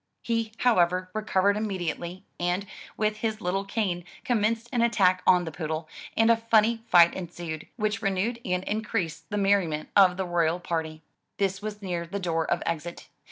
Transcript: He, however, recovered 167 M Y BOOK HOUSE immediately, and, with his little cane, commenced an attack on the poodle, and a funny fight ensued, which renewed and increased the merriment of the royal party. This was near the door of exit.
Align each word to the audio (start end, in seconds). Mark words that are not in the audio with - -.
He, 0.23 0.51
however, 0.57 1.11
recovered 1.13 1.57
167 1.57 1.61
M 1.61 1.63
Y 1.63 1.85
BOOK 1.85 2.09
HOUSE 2.09 2.45
immediately, 2.47 2.49
and, 2.49 2.67
with 2.97 3.17
his 3.17 3.39
little 3.39 3.63
cane, 3.65 4.03
commenced 4.25 4.67
an 4.73 4.81
attack 4.81 5.21
on 5.27 5.43
the 5.45 5.51
poodle, 5.51 5.87
and 6.17 6.31
a 6.31 6.37
funny 6.37 6.77
fight 6.87 7.13
ensued, 7.13 7.67
which 7.75 8.01
renewed 8.01 8.41
and 8.43 8.63
increased 8.63 9.29
the 9.29 9.37
merriment 9.37 9.89
of 9.95 10.17
the 10.17 10.25
royal 10.25 10.59
party. 10.59 11.03
This 11.37 11.61
was 11.61 11.83
near 11.83 12.07
the 12.07 12.19
door 12.19 12.49
of 12.49 12.63
exit. 12.65 13.09